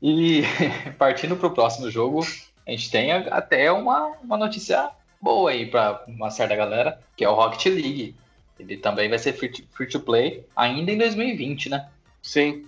[0.00, 0.42] E
[0.98, 2.20] partindo pro próximo jogo,
[2.66, 4.90] a gente tem até uma, uma notícia
[5.20, 8.14] boa aí para uma certa galera, que é o Rocket League.
[8.58, 11.88] Ele também vai ser free to, free to play ainda em 2020, né?
[12.22, 12.66] Sim.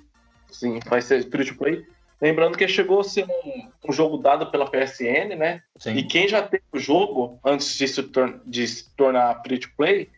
[0.50, 1.86] Sim, vai ser free to play.
[2.20, 5.62] Lembrando que chegou a ser um, um jogo dado pela PSN, né?
[5.78, 5.96] Sim.
[5.96, 8.10] E quem já teve o jogo, antes de se,
[8.46, 10.08] de se tornar free to play,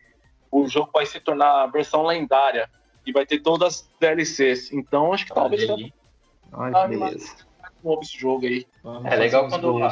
[0.51, 2.69] o jogo vai se tornar a versão lendária.
[3.05, 4.71] E vai ter todas as DLCs.
[4.73, 5.69] Então acho que talvez.
[5.69, 5.93] Olha,
[6.51, 7.35] Olha beleza.
[7.83, 8.65] Novo esse jogo aí.
[9.03, 9.83] é legal quando.
[9.83, 9.89] A,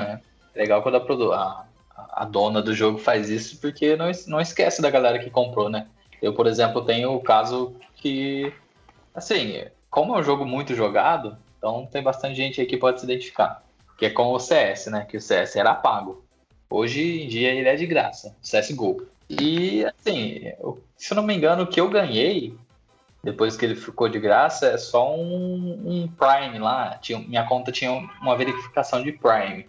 [0.00, 0.20] é,
[0.54, 4.88] legal quando a, a, a dona do jogo faz isso, porque não, não esquece da
[4.88, 5.88] galera que comprou, né?
[6.20, 8.54] Eu, por exemplo, tenho o caso que
[9.14, 13.06] Assim, como é um jogo muito jogado, então tem bastante gente aí que pode se
[13.06, 13.62] identificar.
[13.98, 15.06] Que é com o CS, né?
[15.08, 16.24] Que o CS era pago.
[16.70, 19.06] Hoje em dia ele é de graça, CSGO.
[19.28, 20.52] E assim,
[20.96, 22.56] se eu não me engano, o que eu ganhei
[23.22, 26.98] depois que ele ficou de graça, é só um, um Prime lá.
[27.00, 29.68] Tinha, minha conta tinha uma verificação de Prime.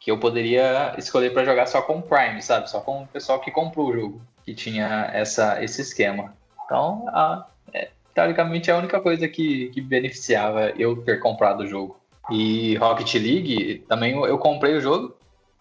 [0.00, 2.68] Que eu poderia escolher para jogar só com Prime, sabe?
[2.68, 4.22] Só com o pessoal que comprou o jogo.
[4.44, 6.34] Que tinha essa, esse esquema.
[6.64, 11.66] Então, a, é, teoricamente, é a única coisa que, que beneficiava eu ter comprado o
[11.66, 11.96] jogo.
[12.30, 15.16] E Rocket League, também eu, eu comprei o jogo,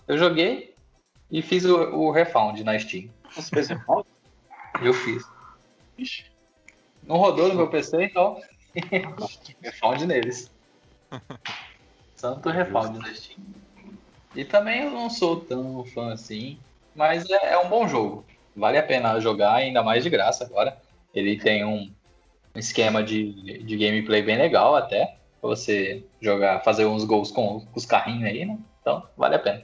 [0.07, 0.73] eu joguei
[1.31, 3.09] e fiz o, o refund na Steam.
[3.35, 3.69] Você fez?
[4.81, 5.23] Eu fiz.
[5.97, 6.25] Ixi.
[7.03, 8.41] Não rodou no meu PC, então.
[9.61, 10.51] refund neles.
[12.15, 13.39] Santo refund na Steam.
[14.35, 16.59] E também eu não sou tão fã assim,
[16.95, 18.25] mas é, é, um bom jogo.
[18.55, 20.77] Vale a pena jogar, ainda mais de graça agora.
[21.13, 21.89] Ele tem um
[22.55, 25.17] esquema de, de gameplay bem legal até.
[25.39, 28.59] Pra você jogar, fazer uns gols com, com os carrinhos aí, né?
[28.81, 29.63] Então, vale a pena.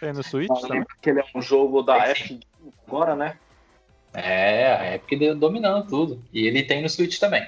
[0.00, 0.48] Tem no Switch?
[0.50, 2.42] Eu lembro que ele é um jogo da É, Epic
[2.86, 3.36] agora, né?
[4.14, 6.22] É, a Epic deu- dominando tudo.
[6.32, 7.46] E ele tem no Switch também.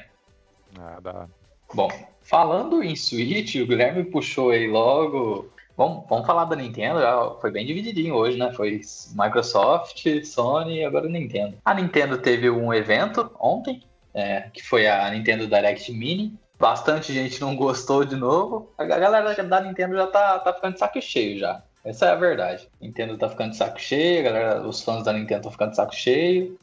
[0.79, 1.27] Ah, dá.
[1.73, 1.89] Bom,
[2.23, 5.51] falando em Switch, o Guilherme puxou aí logo.
[5.77, 8.53] Vamos, vamos falar da Nintendo, já foi bem divididinho hoje, né?
[8.53, 8.81] Foi
[9.15, 11.59] Microsoft, Sony e agora Nintendo.
[11.65, 13.83] A Nintendo teve um evento ontem,
[14.15, 16.39] é, que foi a Nintendo Direct Mini.
[16.59, 18.73] Bastante gente não gostou de novo.
[18.79, 21.61] A galera da Nintendo já tá, tá ficando de saco cheio já.
[21.85, 22.69] Essa é a verdade.
[22.81, 25.95] Nintendo tá ficando de saco cheio, galera, os fãs da Nintendo estão ficando de saco
[25.95, 26.59] cheio.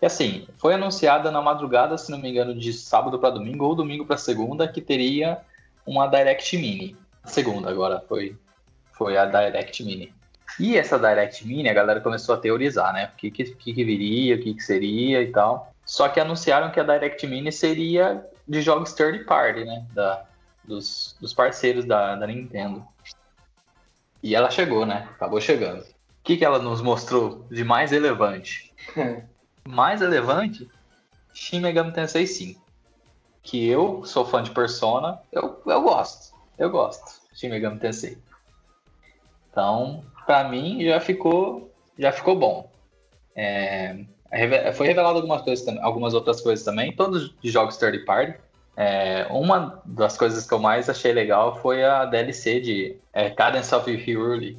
[0.00, 3.74] E assim, foi anunciada na madrugada, se não me engano, de sábado para domingo ou
[3.74, 5.38] domingo para segunda, que teria
[5.84, 6.96] uma Direct Mini.
[7.24, 8.36] Segunda agora foi,
[8.92, 10.12] foi a Direct Mini.
[10.60, 13.10] E essa Direct Mini, a galera começou a teorizar, né?
[13.12, 15.72] O que, que, que que viria, o que, que seria e tal.
[15.84, 19.84] Só que anunciaram que a Direct Mini seria de jogos third party, né?
[19.92, 20.24] Da,
[20.64, 22.86] dos, dos parceiros da, da Nintendo.
[24.22, 25.08] E ela chegou, né?
[25.14, 25.80] Acabou chegando.
[25.80, 28.72] O que, que ela nos mostrou de mais relevante?
[29.68, 30.70] mais relevante,
[31.34, 32.62] Shin Megami Tensei 5.
[33.42, 36.32] Que eu sou fã de Persona, eu, eu gosto.
[36.56, 37.20] Eu gosto.
[37.34, 38.16] Shin Megami Tensei.
[39.50, 42.70] Então, pra mim já ficou já ficou bom.
[43.34, 44.04] É,
[44.74, 48.38] foi revelado algumas coisas algumas outras coisas também, todos de jogos third party.
[48.76, 53.74] É, uma das coisas que eu mais achei legal foi a DLC de é, Cadence
[53.74, 54.58] of Hyrule,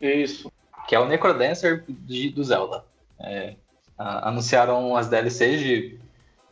[0.00, 0.50] Isso.
[0.88, 2.84] que é o Necrodancer de- do Zelda.
[3.18, 3.54] É,
[3.98, 6.00] a- anunciaram as DLCs de,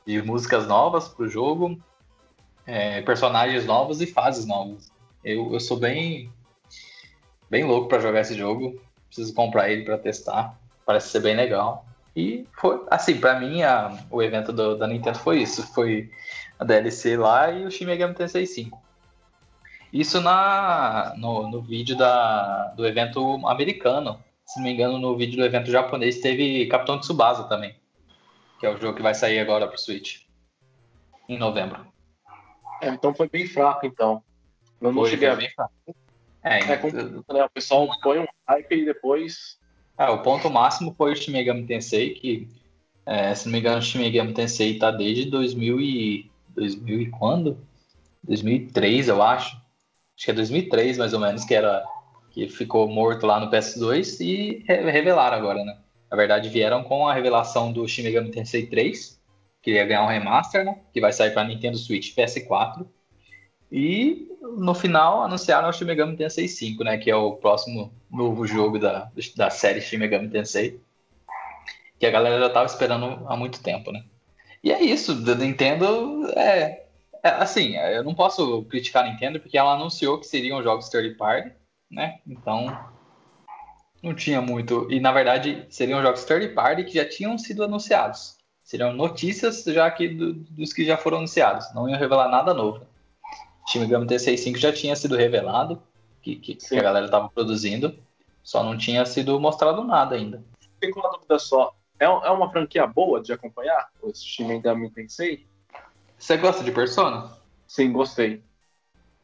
[0.06, 1.80] de músicas novas pro jogo,
[2.66, 4.92] é, personagens novos e fases novas.
[5.24, 6.30] Eu, eu sou bem
[7.50, 8.78] bem louco pra jogar esse jogo.
[9.06, 10.58] Preciso comprar ele pra testar.
[10.84, 11.86] Parece ser bem legal.
[12.14, 15.62] E foi, assim, pra mim a- o evento do- da Nintendo foi isso.
[15.72, 16.10] Foi
[16.58, 18.80] a DLC lá e o Shin Megami Tensei 5.
[19.92, 24.22] Isso na, no, no vídeo da, do evento americano.
[24.44, 27.74] Se não me engano, no vídeo do evento japonês teve Capitão Tsubasa também.
[28.60, 30.22] Que é o jogo que vai sair agora pro Switch.
[31.28, 31.86] Em novembro.
[32.82, 34.22] É, então foi bem fraco, então.
[34.80, 35.52] Eu não Foi- cheguei a ver.
[36.42, 37.44] É, É complicado, né?
[37.44, 39.58] O pessoal põe um hype e depois.
[39.96, 42.48] Ah, o ponto máximo foi o Shin Megami Tensei, que,
[43.04, 46.30] é, se não me engano, o Shin Megami Tensei tá desde 2000 e...
[46.58, 47.58] 2000 e quando?
[48.22, 49.56] 2003, eu acho.
[50.16, 51.84] Acho que é 2003, mais ou menos, que era
[52.30, 55.78] que ficou morto lá no PS2 e re- revelaram agora, né?
[56.10, 59.20] Na verdade, vieram com a revelação do Shin Megami Tensei 3,
[59.62, 60.80] que ia ganhar um remaster, né?
[60.92, 62.86] Que vai sair para Nintendo Switch e PS4.
[63.70, 66.96] E no final anunciaram o Shin Megami Tensei 5, né?
[66.98, 70.80] Que é o próximo novo jogo da, da série Shin Megami Tensei.
[71.98, 74.04] Que a galera já tava esperando há muito tempo, né?
[74.62, 76.86] E é isso, da Nintendo é,
[77.22, 81.14] é, assim, eu não posso criticar a Nintendo porque ela anunciou que seriam jogos third
[81.14, 81.52] party,
[81.90, 82.18] né?
[82.26, 82.66] Então
[84.02, 84.86] não tinha muito.
[84.90, 88.36] E na verdade seriam jogos third party que já tinham sido anunciados.
[88.62, 91.72] Seriam notícias já que do- dos que já foram anunciados.
[91.74, 92.86] Não iam revelar nada novo.
[93.66, 95.82] Shin Megami Tensei 5 já tinha sido revelado,
[96.22, 97.98] que, que, que a galera estava produzindo,
[98.42, 100.42] só não tinha sido mostrado nada ainda.
[100.80, 101.74] Tem uma dúvida só.
[102.00, 103.88] É, é uma franquia boa de acompanhar?
[104.02, 105.46] O Shin Megami Tensei?
[106.18, 107.36] Você gosta de Persona?
[107.66, 108.42] Sim, gostei.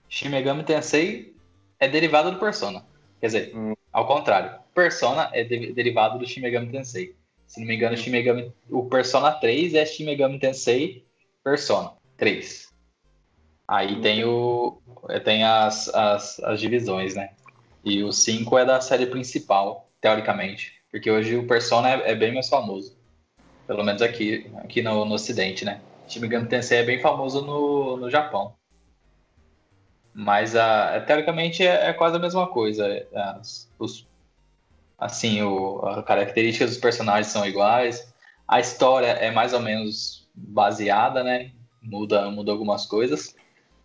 [0.08, 1.34] Shin Megami Tensei
[1.78, 2.84] é derivado do Persona.
[3.20, 3.74] Quer dizer, Hum.
[3.92, 4.58] ao contrário.
[4.74, 7.14] Persona é de- derivado do Shin Megami Tensei.
[7.46, 11.04] Se não me engano, Shin Megami, o Persona 3 é Shin Megami Tensei
[11.42, 12.72] Persona 3.
[13.66, 17.30] Aí tem o é, tem as, as, as divisões, né?
[17.84, 20.72] E o 5 é da série principal, teoricamente.
[20.94, 22.96] Porque hoje o Persona é, é bem mais famoso.
[23.66, 25.80] Pelo menos aqui, aqui no, no ocidente, né?
[26.06, 28.54] Shin Megami Tensei é bem famoso no, no Japão.
[30.14, 33.04] Mas a, teoricamente é, é quase a mesma coisa.
[33.12, 34.06] As, os,
[34.96, 38.14] assim, o, as características dos personagens são iguais.
[38.46, 41.50] A história é mais ou menos baseada, né?
[41.82, 43.34] Muda, muda algumas coisas.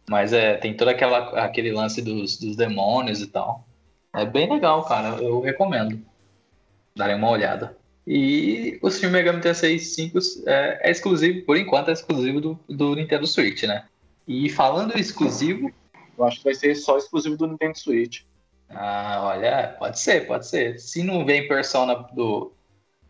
[0.08, 3.66] Mas é, tem todo aquela, aquele lance dos, dos demônios e tal.
[4.14, 5.20] É bem legal, cara.
[5.20, 6.08] Eu recomendo.
[7.00, 7.78] Darem uma olhada.
[8.06, 12.94] E o Shin Megami Tensei 5 é, é, exclusivo, por enquanto, é exclusivo do, do
[12.94, 13.86] Nintendo Switch, né?
[14.28, 15.72] E falando exclusivo.
[16.18, 18.24] Eu acho que vai ser só exclusivo do Nintendo Switch.
[18.70, 20.78] Ah, olha, pode ser, pode ser.
[20.78, 22.52] Se não vem Persona do.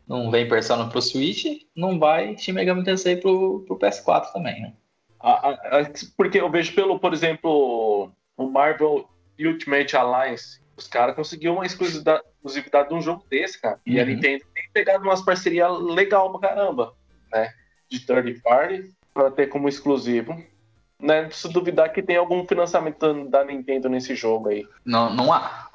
[0.08, 4.74] Não vem Persona pro Switch, não vai Shin Megami Tensei pro, pro PS4 também, né?
[5.20, 11.56] Ah, ah, porque eu vejo pelo, por exemplo, o Marvel Ultimate Alliance, os caras conseguiram
[11.56, 13.80] uma exclusividade, exclusividade de um jogo desse, cara.
[13.86, 14.02] E uhum.
[14.02, 16.94] a Nintendo tem pegado umas parcerias legal pra caramba,
[17.32, 17.54] né?
[17.90, 20.42] De third party, pra ter como exclusivo.
[21.00, 21.30] Né?
[21.32, 24.68] Se duvidar que tem algum financiamento da Nintendo nesse jogo aí.
[24.84, 25.70] Não, não há.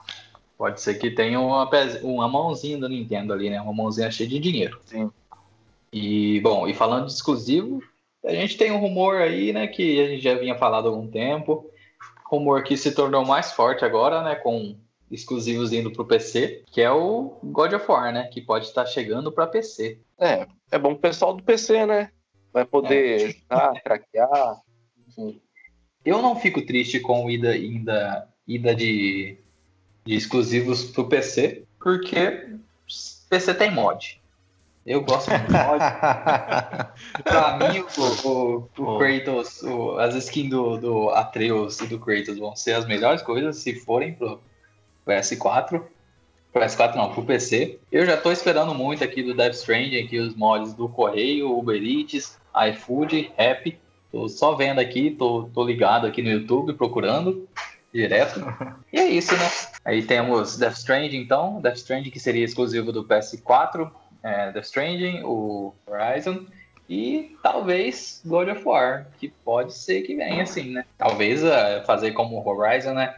[0.56, 1.68] Pode ser que tenha uma,
[2.02, 3.60] uma mãozinha da Nintendo ali, né?
[3.60, 4.80] Uma mãozinha cheia de dinheiro.
[4.84, 5.10] Sim.
[5.92, 7.82] E, bom, e falando de exclusivo,
[8.24, 11.06] a gente tem um rumor aí, né, que a gente já vinha falado há algum
[11.06, 11.70] tempo.
[12.24, 14.76] Rumor que se tornou mais forte agora, né, com
[15.14, 18.84] exclusivos indo para o PC, que é o God of War, né, que pode estar
[18.86, 19.98] chegando para PC.
[20.18, 22.10] É, é bom o pessoal do PC, né?
[22.52, 23.32] Vai poder é.
[23.32, 24.60] jogar, craquear,
[25.08, 25.40] enfim.
[26.04, 29.38] Eu não fico triste com ida, ida, ida de,
[30.04, 32.50] de exclusivos pro PC, porque
[33.30, 34.20] PC tem mod.
[34.86, 35.78] Eu gosto muito de mod.
[37.24, 42.38] pra mim, o, o, o Kratos, o, as skins do, do Atreus e do Kratos
[42.38, 44.40] vão ser as melhores coisas se forem pro
[45.06, 45.82] PS4.
[46.54, 47.78] PS4 não, pro PC.
[47.90, 51.82] Eu já tô esperando muito aqui do Death Stranding, aqui os mods do Correio, Uber
[51.82, 52.38] Eats,
[52.70, 53.78] iFood, Rap.
[54.12, 57.48] Tô só vendo aqui, tô, tô ligado aqui no YouTube procurando
[57.92, 58.40] direto.
[58.92, 59.50] E é isso, né?
[59.84, 61.60] Aí temos Death Stranding, então.
[61.60, 63.90] Death Stranding que seria exclusivo do PS4,
[64.22, 66.46] é, Death Stranding, o Horizon
[66.88, 70.84] e talvez God of War, que pode ser que venha assim, né?
[70.98, 73.14] Talvez uh, fazer como Horizon, né?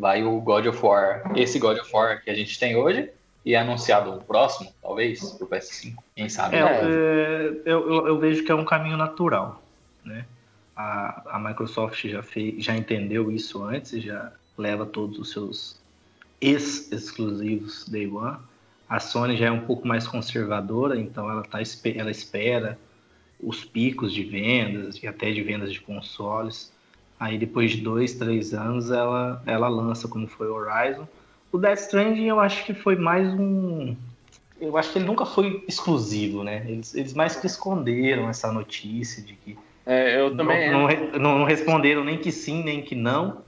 [0.00, 3.10] Vai o God of War, esse God of War que a gente tem hoje,
[3.44, 5.94] e é anunciado o próximo, talvez, pro PS5.
[6.16, 6.56] Quem sabe?
[6.56, 9.62] É, é, eu, eu, vejo que é um caminho natural,
[10.04, 10.24] né?
[10.80, 15.80] a, a Microsoft já, fez, já entendeu isso antes já leva todos os seus
[16.40, 18.38] ex-exclusivos Day One.
[18.88, 21.58] A Sony já é um pouco mais conservadora, então ela, tá,
[21.94, 22.78] ela espera
[23.38, 26.72] os picos de vendas e até de vendas de consoles.
[27.20, 31.06] Aí depois de dois, três anos ela, ela lança como foi o Horizon.
[31.52, 33.94] O Death Stranding eu acho que foi mais um.
[34.58, 36.64] Eu acho que ele nunca foi exclusivo, né?
[36.66, 40.70] Eles, eles mais que esconderam essa notícia de que é, eu também.
[40.70, 43.42] Não, não, não, responderam nem que sim, nem que não,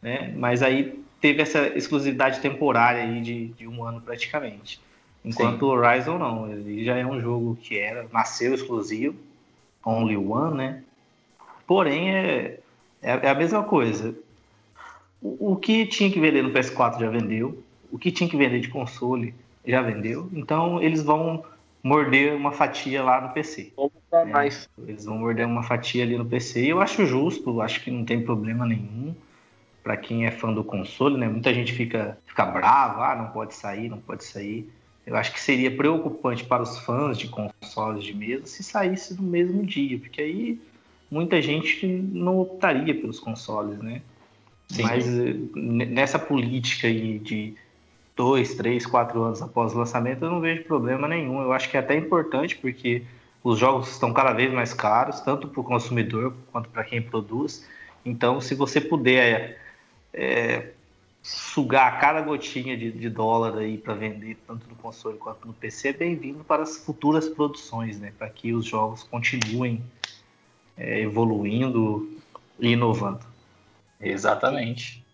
[0.00, 0.32] né?
[0.36, 4.80] Mas aí teve essa exclusividade temporária aí de, de um ano praticamente.
[5.24, 9.16] Enquanto o Horizon não, ele já é um jogo que era, nasceu exclusivo,
[9.84, 10.82] only one, né?
[11.66, 12.60] Porém, é,
[13.02, 14.14] é, é a mesma coisa.
[15.20, 18.60] O, o que tinha que vender no PS4 já vendeu, o que tinha que vender
[18.60, 21.44] de console já vendeu, então eles vão
[21.82, 23.72] morder uma fatia lá no PC.
[23.76, 24.68] Vamos é, mais.
[24.86, 28.04] Eles vão morder uma fatia ali no PC e eu acho justo, acho que não
[28.04, 29.14] tem problema nenhum
[29.82, 31.28] para quem é fã do console, né?
[31.28, 34.68] Muita gente fica, fica brava, ah, não pode sair, não pode sair.
[35.06, 39.22] Eu acho que seria preocupante para os fãs de consoles de mesa se saísse no
[39.22, 40.60] mesmo dia, porque aí
[41.10, 44.02] muita gente não optaria pelos consoles, né?
[44.68, 44.82] Sim.
[44.82, 47.54] Mas eh, nessa política aí de
[48.16, 51.40] dois, três, quatro anos após o lançamento, eu não vejo problema nenhum.
[51.42, 53.02] Eu acho que é até importante, porque
[53.44, 57.66] os jogos estão cada vez mais caros, tanto para o consumidor quanto para quem produz.
[58.04, 59.60] Então, se você puder
[60.12, 60.70] é,
[61.22, 65.88] sugar cada gotinha de, de dólar aí para vender, tanto no console quanto no PC,
[65.88, 68.12] é bem-vindo para as futuras produções, né?
[68.18, 69.82] Para que os jogos continuem
[70.76, 72.08] é, evoluindo
[72.58, 73.20] e inovando.
[74.00, 75.04] Exatamente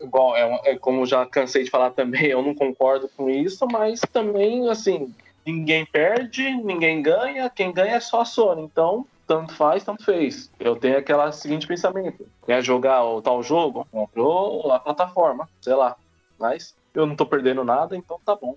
[0.00, 4.00] igual, é, é, como já cansei de falar também, eu não concordo com isso, mas
[4.12, 5.14] também, assim,
[5.44, 8.62] ninguém perde, ninguém ganha, quem ganha é só a Sony.
[8.62, 10.50] Então, tanto faz, tanto fez.
[10.58, 13.86] Eu tenho aquele seguinte pensamento: quer jogar o tal jogo?
[13.90, 15.96] Comprou a plataforma, sei lá.
[16.38, 18.56] Mas eu não tô perdendo nada, então tá bom.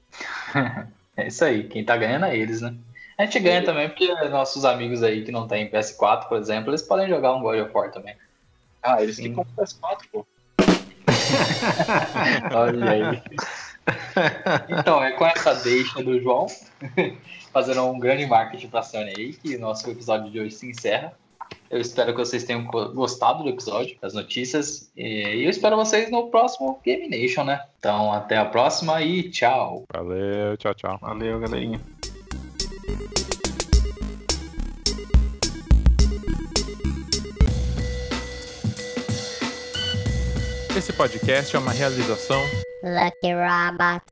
[1.18, 2.76] é isso aí, quem tá ganhando é eles, né?
[3.22, 6.82] A gente ganha também porque nossos amigos aí que não tem PS4, por exemplo, eles
[6.82, 8.16] podem jogar um God of War também.
[8.82, 9.24] Ah, eles Sim.
[9.24, 10.26] que compram PS4, pô.
[12.52, 13.22] Olha aí.
[14.70, 16.48] Então, é com essa deixa do João,
[17.54, 21.14] fazendo um grande marketing pra Sony aí, que o nosso episódio de hoje se encerra.
[21.70, 24.92] Eu espero que vocês tenham gostado do episódio, das notícias.
[24.98, 27.64] E eu espero vocês no próximo Game Nation, né?
[27.78, 29.84] Então, até a próxima e tchau.
[29.94, 30.98] Valeu, tchau, tchau.
[31.00, 31.80] Valeu, galerinha.
[40.76, 42.42] Esse podcast é uma realização
[42.84, 44.11] Lucky Robot.